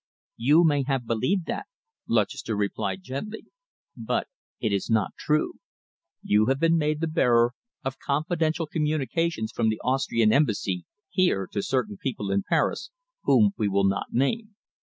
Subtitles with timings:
[0.37, 1.67] "You may have believed that,"
[2.07, 3.45] Lutchester replied gently,
[3.95, 4.25] "but
[4.59, 5.59] it is not true.
[6.23, 7.53] You have been made the bearer
[7.85, 12.89] of confidential communications from the Austrian Embassy here to certain people in Paris
[13.25, 14.55] whom we will not name.